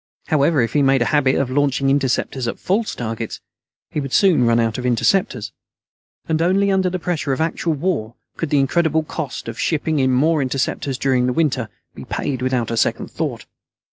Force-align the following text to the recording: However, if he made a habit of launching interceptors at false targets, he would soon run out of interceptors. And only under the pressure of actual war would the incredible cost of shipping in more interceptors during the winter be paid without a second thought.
However, 0.29 0.63
if 0.63 0.73
he 0.73 0.81
made 0.81 1.03
a 1.03 1.13
habit 1.13 1.35
of 1.35 1.51
launching 1.51 1.91
interceptors 1.91 2.47
at 2.47 2.57
false 2.57 2.95
targets, 2.95 3.39
he 3.91 3.99
would 3.99 4.13
soon 4.13 4.47
run 4.47 4.59
out 4.59 4.79
of 4.79 4.83
interceptors. 4.87 5.51
And 6.27 6.41
only 6.41 6.71
under 6.71 6.89
the 6.89 6.97
pressure 6.97 7.33
of 7.33 7.39
actual 7.39 7.73
war 7.73 8.15
would 8.39 8.49
the 8.49 8.57
incredible 8.59 9.03
cost 9.03 9.47
of 9.47 9.59
shipping 9.59 9.99
in 9.99 10.09
more 10.09 10.41
interceptors 10.41 10.97
during 10.97 11.27
the 11.27 11.33
winter 11.33 11.69
be 11.93 12.05
paid 12.05 12.41
without 12.41 12.71
a 12.71 12.77
second 12.77 13.11
thought. 13.11 13.45